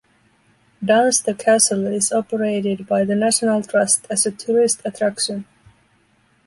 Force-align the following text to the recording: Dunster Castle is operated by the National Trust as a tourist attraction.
Dunster 0.83 1.35
Castle 1.35 1.85
is 1.85 2.11
operated 2.11 2.87
by 2.87 3.03
the 3.03 3.13
National 3.13 3.61
Trust 3.61 4.07
as 4.09 4.25
a 4.25 4.31
tourist 4.31 4.81
attraction. 4.83 5.45